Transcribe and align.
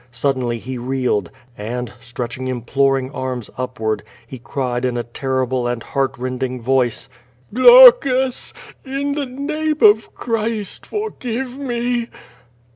Suddenly 0.09 0.57
he 0.57 0.79
reeled, 0.79 1.29
and, 1.55 1.93
stretching 1.99 2.47
im 2.47 2.63
ploring 2.63 3.11
arms 3.13 3.51
upward, 3.55 4.01
he 4.25 4.39
cried 4.39 4.83
in 4.83 4.97
a 4.97 5.03
terrible 5.03 5.67
and 5.67 5.83
heartrending 5.83 6.59
voice: 6.59 7.07
"Glaucus! 7.53 8.51
in 8.83 9.11
the 9.11 9.27
name 9.27 9.77
of 9.81 10.15
Clirist! 10.15 10.87
forgive 10.87 11.59
me!" 11.59 12.09